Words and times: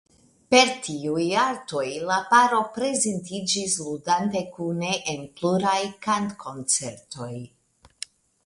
Per 0.53 0.69
tiuj 0.85 1.25
artoj 1.41 1.83
la 2.11 2.17
paro 2.31 2.61
prezentiĝis 2.79 3.75
ludante 3.89 4.43
kune 4.57 4.91
en 5.15 5.23
pluraj 5.39 5.79
kantkoncertoj. 6.07 7.33